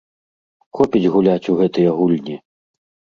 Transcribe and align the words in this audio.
Хопіць 0.79 1.11
гуляць 1.15 1.49
у 1.53 1.57
гэтыя 1.59 1.89
гульні. 1.99 2.39